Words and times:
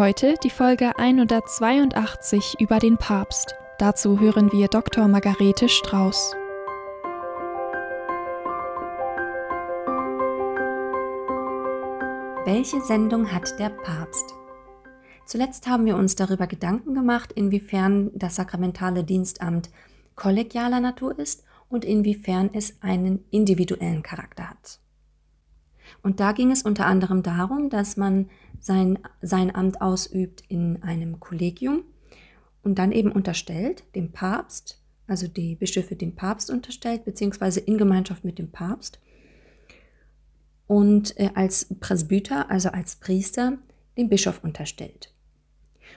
Heute 0.00 0.36
die 0.42 0.48
Folge 0.48 0.96
182 0.96 2.54
über 2.58 2.78
den 2.78 2.96
Papst. 2.96 3.54
Dazu 3.78 4.18
hören 4.18 4.50
wir 4.50 4.68
Dr. 4.68 5.06
Margarete 5.08 5.68
Strauß. 5.68 6.34
Welche 12.46 12.80
Sendung 12.80 13.30
hat 13.30 13.58
der 13.58 13.68
Papst? 13.68 14.32
Zuletzt 15.26 15.68
haben 15.68 15.84
wir 15.84 15.96
uns 15.96 16.16
darüber 16.16 16.46
Gedanken 16.46 16.94
gemacht, 16.94 17.32
inwiefern 17.32 18.10
das 18.14 18.36
sakramentale 18.36 19.04
Dienstamt 19.04 19.68
kollegialer 20.16 20.80
Natur 20.80 21.18
ist 21.18 21.44
und 21.68 21.84
inwiefern 21.84 22.48
es 22.54 22.80
einen 22.80 23.22
individuellen 23.30 24.02
Charakter 24.02 24.48
hat. 24.48 24.49
Und 26.02 26.20
da 26.20 26.32
ging 26.32 26.50
es 26.50 26.62
unter 26.62 26.86
anderem 26.86 27.22
darum, 27.22 27.70
dass 27.70 27.96
man 27.96 28.28
sein, 28.58 28.98
sein 29.22 29.54
Amt 29.54 29.80
ausübt 29.80 30.42
in 30.48 30.82
einem 30.82 31.20
Kollegium 31.20 31.84
und 32.62 32.78
dann 32.78 32.92
eben 32.92 33.12
unterstellt 33.12 33.84
dem 33.94 34.12
Papst, 34.12 34.80
also 35.06 35.26
die 35.26 35.56
Bischöfe 35.56 35.96
dem 35.96 36.14
Papst 36.14 36.50
unterstellt, 36.50 37.04
beziehungsweise 37.04 37.60
in 37.60 37.78
Gemeinschaft 37.78 38.24
mit 38.24 38.38
dem 38.38 38.50
Papst. 38.50 39.00
Und 40.66 41.18
äh, 41.18 41.30
als 41.34 41.66
Presbyter, 41.80 42.50
also 42.50 42.68
als 42.68 42.96
Priester, 42.96 43.58
dem 43.96 44.08
Bischof 44.08 44.44
unterstellt. 44.44 45.12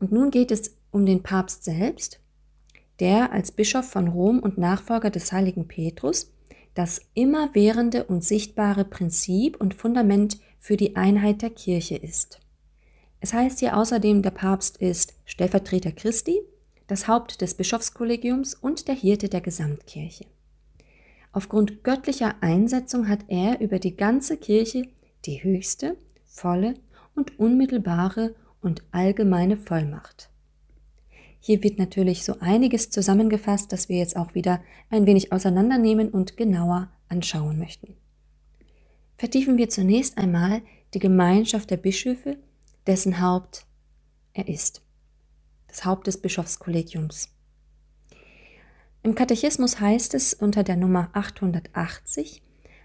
Und 0.00 0.10
nun 0.10 0.30
geht 0.30 0.50
es 0.50 0.76
um 0.90 1.04
den 1.04 1.22
Papst 1.22 1.64
selbst, 1.64 2.20
der 3.00 3.32
als 3.32 3.52
Bischof 3.52 3.88
von 3.88 4.08
Rom 4.08 4.38
und 4.38 4.56
Nachfolger 4.58 5.10
des 5.10 5.32
heiligen 5.32 5.68
Petrus 5.68 6.32
das 6.74 7.00
immerwährende 7.14 8.04
und 8.04 8.24
sichtbare 8.24 8.84
Prinzip 8.84 9.60
und 9.60 9.74
Fundament 9.74 10.38
für 10.58 10.76
die 10.76 10.96
Einheit 10.96 11.42
der 11.42 11.50
Kirche 11.50 11.96
ist. 11.96 12.40
Es 13.20 13.32
heißt 13.32 13.60
hier 13.60 13.76
außerdem, 13.76 14.22
der 14.22 14.32
Papst 14.32 14.78
ist 14.78 15.14
Stellvertreter 15.24 15.92
Christi, 15.92 16.40
das 16.86 17.08
Haupt 17.08 17.40
des 17.40 17.54
Bischofskollegiums 17.54 18.54
und 18.54 18.88
der 18.88 18.94
Hirte 18.94 19.28
der 19.28 19.40
Gesamtkirche. 19.40 20.26
Aufgrund 21.32 21.82
göttlicher 21.82 22.34
Einsetzung 22.42 23.08
hat 23.08 23.20
er 23.28 23.60
über 23.60 23.78
die 23.78 23.96
ganze 23.96 24.36
Kirche 24.36 24.88
die 25.24 25.42
höchste, 25.42 25.96
volle 26.24 26.74
und 27.14 27.38
unmittelbare 27.38 28.34
und 28.60 28.82
allgemeine 28.92 29.56
Vollmacht. 29.56 30.30
Hier 31.46 31.62
wird 31.62 31.78
natürlich 31.78 32.24
so 32.24 32.36
einiges 32.40 32.88
zusammengefasst, 32.88 33.70
das 33.70 33.90
wir 33.90 33.98
jetzt 33.98 34.16
auch 34.16 34.34
wieder 34.34 34.62
ein 34.88 35.04
wenig 35.04 35.30
auseinandernehmen 35.30 36.08
und 36.08 36.38
genauer 36.38 36.88
anschauen 37.10 37.58
möchten. 37.58 37.98
Vertiefen 39.18 39.58
wir 39.58 39.68
zunächst 39.68 40.16
einmal 40.16 40.62
die 40.94 41.00
Gemeinschaft 41.00 41.70
der 41.70 41.76
Bischöfe 41.76 42.38
dessen 42.86 43.20
Haupt 43.20 43.66
er 44.32 44.48
ist. 44.48 44.80
Das 45.68 45.84
Haupt 45.84 46.06
des 46.06 46.16
Bischofskollegiums. 46.16 47.28
Im 49.02 49.14
Katechismus 49.14 49.80
heißt 49.80 50.14
es 50.14 50.32
unter 50.32 50.62
der 50.62 50.76
Nummer 50.76 51.10
880, 51.12 52.40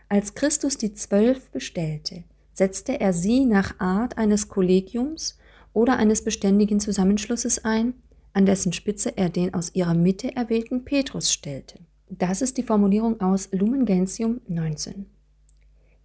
als 0.09 0.34
Christus 0.34 0.78
die 0.78 0.94
Zwölf 0.94 1.50
bestellte, 1.52 2.25
setzte 2.52 3.00
er 3.00 3.14
sie 3.14 3.46
nach 3.46 3.80
Art 3.80 4.18
eines 4.18 4.50
Kollegiums 4.50 5.38
oder 5.72 5.96
eines 5.96 6.25
beständigen 6.25 6.81
Zusammenschlusses 6.81 7.64
ein, 7.64 7.94
an 8.34 8.46
dessen 8.46 8.74
Spitze 8.74 9.18
er 9.18 9.30
den 9.30 9.54
aus 9.54 9.76
ihrer 9.76 9.94
Mitte 9.94 10.36
erwählten 10.36 10.86
Petrus 10.86 11.32
stellte. 11.32 11.80
Das 12.10 12.42
ist 12.42 12.58
die 12.58 12.64
Formulierung 12.64 13.22
aus 13.22 13.50
Lumen 13.52 13.86
Gentium 13.86 14.42
19 14.48 15.06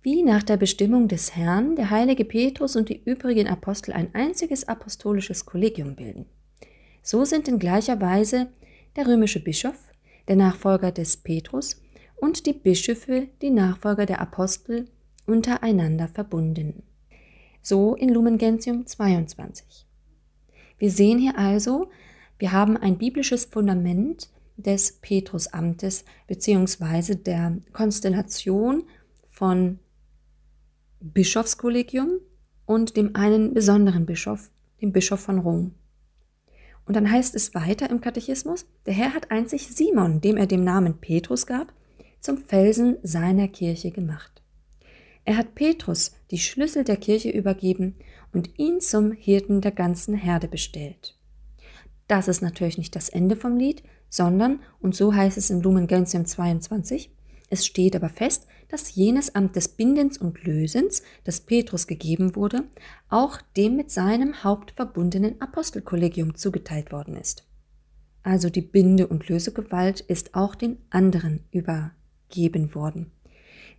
wie 0.05 0.23
nach 0.23 0.43
der 0.43 0.59
Bestimmung 0.59 1.09
des 1.09 1.35
Herrn 1.35 1.77
der 1.77 1.89
heilige 1.89 2.27
Petrus 2.27 2.77
und 2.77 2.91
die 2.91 3.03
übrigen 3.03 3.49
Apostel 3.49 3.95
ein 3.95 4.15
einziges 4.15 4.69
apostolisches 4.69 5.47
Kollegium 5.47 5.97
bilden. 5.97 6.27
So 7.03 7.25
sind 7.25 7.49
in 7.49 7.59
gleicher 7.59 8.03
Weise 8.03 8.49
der 8.97 9.07
römische 9.07 9.41
Bischof, 9.41 9.93
der 10.29 10.37
Nachfolger 10.37 10.93
des 10.93 11.17
Petrus, 11.17 11.81
und 12.17 12.45
die 12.45 12.53
Bischöfe, 12.53 13.29
die 13.41 13.49
Nachfolger 13.49 14.05
der 14.05 14.21
Apostel, 14.21 14.91
untereinander 15.27 16.09
verbunden. 16.09 16.83
So 17.63 17.95
in 17.95 18.11
Lumen 18.11 18.37
Gentium 18.37 18.87
22. 18.87 19.87
Wir 20.79 20.91
sehen 20.91 21.19
hier 21.19 21.39
also, 21.39 21.89
wir 22.39 22.53
haben 22.53 22.77
ein 22.77 22.99
biblisches 22.99 23.45
Fundament 23.45 24.31
des 24.57 24.99
Petrusamtes 25.01 26.05
beziehungsweise 26.27 27.17
der 27.17 27.59
Konstellation 27.73 28.85
von 29.31 29.79
Bischofskollegium 31.01 32.21
und 32.67 32.97
dem 32.97 33.15
einen 33.15 33.53
besonderen 33.53 34.07
Bischof, 34.07 34.51
dem 34.81 34.93
Bischof 34.93 35.21
von 35.21 35.39
Rom. 35.39 35.75
Und 36.87 36.97
dann 36.97 37.11
heißt 37.11 37.35
es 37.35 37.55
weiter 37.55 37.91
im 37.91 38.01
Katechismus, 38.01 38.67
der 38.87 38.95
Herr 38.95 39.15
hat 39.15 39.31
einzig 39.31 39.69
Simon, 39.69 40.21
dem 40.21 40.37
er 40.37 40.47
dem 40.47 40.65
Namen 40.65 40.99
Petrus 40.99 41.47
gab, 41.47 41.73
zum 42.21 42.39
Felsen 42.39 42.97
seiner 43.03 43.49
Kirche 43.49 43.91
gemacht. 43.91 44.43
Er 45.25 45.37
hat 45.37 45.55
Petrus 45.55 46.13
die 46.31 46.39
Schlüssel 46.39 46.85
der 46.85 46.97
Kirche 46.97 47.31
übergeben 47.31 47.97
und 48.33 48.59
ihn 48.59 48.81
zum 48.81 49.13
Hirten 49.13 49.61
der 49.61 49.73
ganzen 49.73 50.15
Herde 50.15 50.49
bestellt. 50.49 51.17
Das 52.09 52.29
ist 52.29 52.43
natürlich 52.43 52.79
nicht 52.79 52.95
das 52.97 53.09
Ende 53.09 53.37
vom 53.37 53.57
Lied, 53.57 53.83
sondern, 54.09 54.61
und 54.81 54.95
so 54.95 55.15
heißt 55.15 55.39
es 55.39 55.51
in 55.51 55.63
Lumen 55.63 55.87
Gentium 55.87 56.27
22, 56.27 57.11
es 57.51 57.67
steht 57.67 57.95
aber 57.95 58.09
fest, 58.09 58.47
dass 58.69 58.95
jenes 58.95 59.35
Amt 59.35 59.55
des 59.57 59.69
Bindens 59.69 60.19
und 60.19 60.43
Lösens, 60.45 61.03
das 61.25 61.41
Petrus 61.41 61.87
gegeben 61.87 62.35
wurde, 62.35 62.65
auch 63.09 63.41
dem 63.57 63.77
mit 63.77 63.91
seinem 63.91 64.43
Haupt 64.43 64.73
verbundenen 64.73 65.41
Apostelkollegium 65.41 66.35
zugeteilt 66.35 66.91
worden 66.91 67.17
ist. 67.17 67.47
Also 68.23 68.49
die 68.49 68.63
Binde- 68.63 69.07
und 69.07 69.29
Lösegewalt 69.29 70.01
ist 70.01 70.35
auch 70.35 70.55
den 70.55 70.79
anderen 70.91 71.45
übergeben 71.53 72.75
worden. 72.75 73.13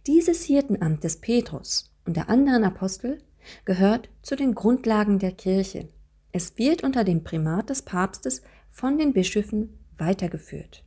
Dieses 0.06 0.44
Hirtenamt 0.44 1.04
des 1.04 1.18
Petrus 1.18 1.92
und 2.06 2.16
der 2.16 2.30
anderen 2.30 2.64
Apostel 2.64 3.18
gehört 3.66 4.10
zu 4.22 4.36
den 4.36 4.54
Grundlagen 4.54 5.18
der 5.18 5.32
Kirche. 5.32 5.90
Es 6.38 6.58
wird 6.58 6.84
unter 6.84 7.06
dem 7.06 7.24
Primat 7.24 7.70
des 7.70 7.84
Papstes 7.84 8.42
von 8.70 8.98
den 8.98 9.14
Bischöfen 9.14 9.70
weitergeführt. 9.98 10.84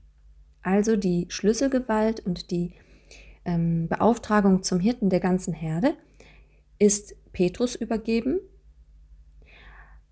Also 0.60 0.94
die 0.94 1.24
Schlüsselgewalt 1.30 2.20
und 2.20 2.50
die 2.50 2.74
ähm, 3.46 3.88
Beauftragung 3.88 4.62
zum 4.62 4.78
Hirten 4.78 5.08
der 5.08 5.20
ganzen 5.20 5.54
Herde 5.54 5.94
ist 6.78 7.14
Petrus 7.32 7.76
übergeben, 7.76 8.40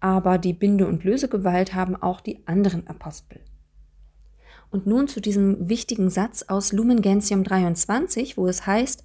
aber 0.00 0.38
die 0.38 0.54
Binde- 0.54 0.86
und 0.86 1.04
Lösegewalt 1.04 1.74
haben 1.74 1.96
auch 1.96 2.22
die 2.22 2.40
anderen 2.46 2.86
Apostel. 2.86 3.40
Und 4.70 4.86
nun 4.86 5.06
zu 5.06 5.20
diesem 5.20 5.68
wichtigen 5.68 6.08
Satz 6.08 6.44
aus 6.48 6.72
Lumen 6.72 7.02
Gentium 7.02 7.44
23, 7.44 8.38
wo 8.38 8.48
es 8.48 8.66
heißt, 8.66 9.04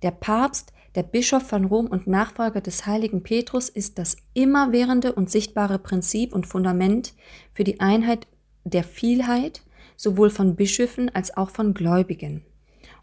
der 0.00 0.12
Papst, 0.12 0.72
der 0.96 1.02
Bischof 1.02 1.42
von 1.42 1.66
Rom 1.66 1.86
und 1.86 2.06
Nachfolger 2.06 2.62
des 2.62 2.86
heiligen 2.86 3.22
Petrus 3.22 3.68
ist 3.68 3.98
das 3.98 4.16
immerwährende 4.32 5.12
und 5.12 5.30
sichtbare 5.30 5.78
Prinzip 5.78 6.34
und 6.34 6.46
Fundament 6.46 7.12
für 7.52 7.64
die 7.64 7.80
Einheit 7.80 8.26
der 8.64 8.82
Vielheit, 8.82 9.60
sowohl 9.96 10.30
von 10.30 10.56
Bischöfen 10.56 11.14
als 11.14 11.36
auch 11.36 11.50
von 11.50 11.74
Gläubigen. 11.74 12.42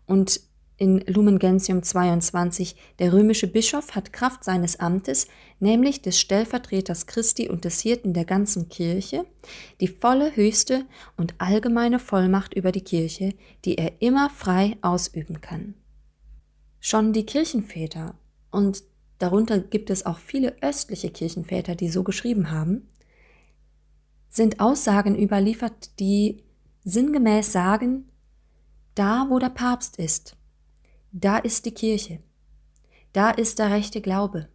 Und 0.07 0.41
in 0.77 1.03
Lumen 1.05 1.37
Gentium 1.37 1.83
22, 1.83 2.75
der 2.97 3.13
römische 3.13 3.47
Bischof 3.47 3.93
hat 3.93 4.11
Kraft 4.11 4.43
seines 4.43 4.79
Amtes, 4.79 5.27
nämlich 5.59 6.01
des 6.01 6.19
Stellvertreters 6.19 7.05
Christi 7.05 7.47
und 7.47 7.63
des 7.63 7.79
Hirten 7.79 8.15
der 8.15 8.25
ganzen 8.25 8.69
Kirche, 8.69 9.25
die 9.79 9.87
volle, 9.87 10.35
höchste 10.35 10.85
und 11.15 11.35
allgemeine 11.37 11.99
Vollmacht 11.99 12.55
über 12.55 12.71
die 12.71 12.83
Kirche, 12.83 13.35
die 13.65 13.77
er 13.77 14.01
immer 14.01 14.31
frei 14.31 14.77
ausüben 14.81 15.41
kann. 15.41 15.75
Schon 16.85 17.13
die 17.13 17.25
Kirchenväter, 17.25 18.13
und 18.51 18.83
darunter 19.17 19.59
gibt 19.59 19.89
es 19.89 20.05
auch 20.05 20.17
viele 20.17 20.61
östliche 20.61 21.09
Kirchenväter, 21.09 21.75
die 21.75 21.87
so 21.87 22.03
geschrieben 22.03 22.51
haben, 22.51 22.89
sind 24.27 24.59
Aussagen 24.59 25.17
überliefert, 25.17 25.97
die 26.01 26.43
sinngemäß 26.83 27.53
sagen, 27.53 28.09
da 28.95 29.27
wo 29.29 29.39
der 29.39 29.51
Papst 29.51 29.95
ist, 29.97 30.35
da 31.13 31.37
ist 31.37 31.65
die 31.65 31.73
Kirche. 31.73 32.19
Da 33.13 33.31
ist 33.31 33.59
der 33.59 33.69
rechte 33.71 34.01
Glaube. 34.01 34.49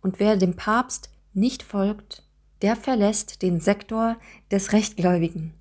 Und 0.00 0.18
wer 0.18 0.36
dem 0.36 0.56
Papst 0.56 1.10
nicht 1.32 1.62
folgt, 1.62 2.24
der 2.62 2.74
verlässt 2.74 3.42
den 3.42 3.60
Sektor 3.60 4.16
des 4.50 4.72
Rechtgläubigen. 4.72 5.54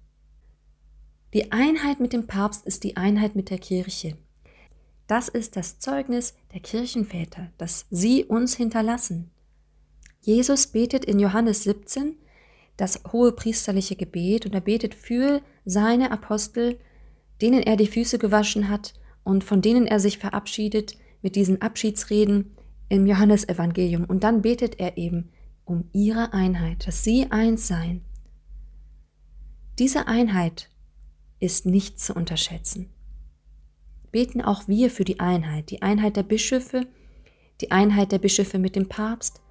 Die 1.35 1.51
Einheit 1.51 1.99
mit 1.99 2.13
dem 2.13 2.25
Papst 2.25 2.65
ist 2.65 2.83
die 2.83 2.97
Einheit 2.97 3.35
mit 3.35 3.51
der 3.51 3.59
Kirche. 3.59 4.17
Das 5.07 5.27
ist 5.27 5.55
das 5.55 5.79
Zeugnis 5.79 6.33
der 6.53 6.61
Kirchenväter, 6.61 7.51
das 7.57 7.85
sie 7.91 8.23
uns 8.23 8.55
hinterlassen. 8.55 9.29
Jesus 10.21 10.67
betet 10.67 11.05
in 11.05 11.19
Johannes 11.19 11.63
17 11.63 12.15
das 12.77 13.01
hohe 13.11 13.31
priesterliche 13.31 13.95
Gebet 13.95 14.45
und 14.45 14.53
er 14.53 14.61
betet 14.61 14.95
für 14.95 15.41
seine 15.63 16.11
Apostel, 16.11 16.79
denen 17.41 17.61
er 17.61 17.77
die 17.77 17.87
Füße 17.87 18.17
gewaschen 18.17 18.69
hat 18.69 18.93
und 19.23 19.43
von 19.43 19.61
denen 19.61 19.85
er 19.85 19.99
sich 19.99 20.17
verabschiedet 20.17 20.97
mit 21.21 21.35
diesen 21.35 21.61
Abschiedsreden 21.61 22.55
im 22.89 23.05
Johannesevangelium. 23.05 24.05
Und 24.05 24.23
dann 24.23 24.41
betet 24.41 24.79
er 24.79 24.97
eben 24.97 25.29
um 25.63 25.89
ihre 25.93 26.33
Einheit, 26.33 26.87
dass 26.87 27.03
sie 27.03 27.31
eins 27.31 27.67
seien. 27.67 28.01
Diese 29.79 30.07
Einheit 30.07 30.69
ist 31.39 31.65
nicht 31.65 31.99
zu 31.99 32.13
unterschätzen. 32.13 32.89
Beten 34.15 34.41
auch 34.41 34.69
wir 34.69 34.89
für 34.89 35.03
die 35.03 35.19
Einheit, 35.19 35.71
die 35.71 35.81
Einheit 35.81 36.15
der 36.15 36.23
Bischöfe, 36.23 36.87
die 37.59 37.71
Einheit 37.71 38.13
der 38.13 38.17
Bischöfe 38.17 38.59
mit 38.59 38.77
dem 38.77 38.87
Papst 38.87 39.41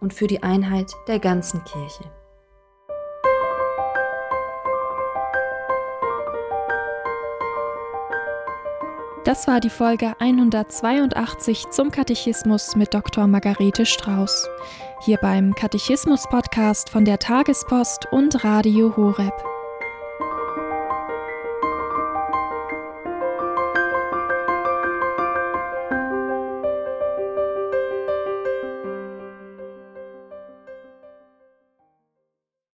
und 0.00 0.14
für 0.14 0.26
die 0.26 0.42
Einheit 0.42 0.90
der 1.06 1.18
ganzen 1.18 1.62
Kirche. 1.64 2.04
Das 9.24 9.46
war 9.46 9.60
die 9.60 9.68
Folge 9.68 10.14
182 10.18 11.68
zum 11.68 11.90
Katechismus 11.90 12.74
mit 12.74 12.94
Dr. 12.94 13.26
Margarete 13.26 13.84
Strauß. 13.84 14.48
Hier 15.04 15.18
beim 15.18 15.54
Katechismus-Podcast 15.54 16.88
von 16.88 17.04
der 17.04 17.18
Tagespost 17.18 18.06
und 18.12 18.42
Radio 18.44 18.96
Horeb. 18.96 19.55